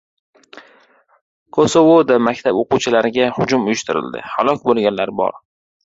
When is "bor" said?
5.23-5.43